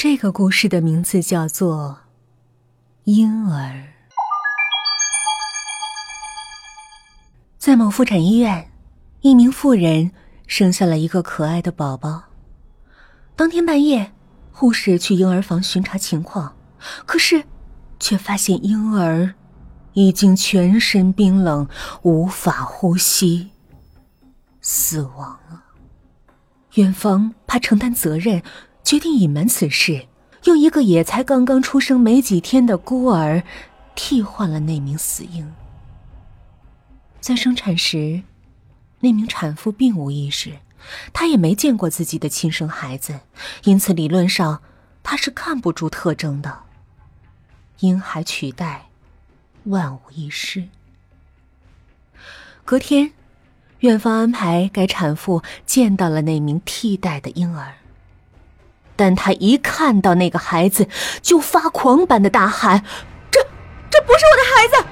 [0.00, 1.98] 这个故事的名字叫做
[3.10, 3.74] 《婴儿》。
[7.58, 8.70] 在某妇产医院，
[9.22, 10.12] 一名妇人
[10.46, 12.22] 生下了一个可爱的宝宝。
[13.34, 14.12] 当天半夜，
[14.52, 16.54] 护士去婴儿房巡查情况，
[17.04, 17.42] 可是
[17.98, 19.34] 却发现婴儿
[19.94, 21.68] 已经全身冰冷，
[22.02, 23.50] 无法呼吸，
[24.60, 25.64] 死亡了。
[26.74, 28.40] 院方怕承担责任。
[28.88, 30.06] 决定隐瞒此事，
[30.44, 33.42] 用一个也才刚刚出生没几天的孤儿
[33.94, 35.52] 替换了那名死婴。
[37.20, 38.22] 在生产时，
[39.00, 40.54] 那名产妇并无意识，
[41.12, 43.20] 她也没见过自己的亲生孩子，
[43.64, 44.62] 因此理论上
[45.02, 46.60] 她是看不出特征的。
[47.80, 48.86] 婴孩取代，
[49.64, 50.66] 万无一失。
[52.64, 53.12] 隔天，
[53.80, 57.74] 院方安排该产妇见到了那名替代的婴儿。
[58.98, 60.88] 但他一看到那个孩子，
[61.22, 62.82] 就发狂般的大喊
[63.30, 63.40] ：“这，
[63.88, 64.88] 这不是我的孩子！”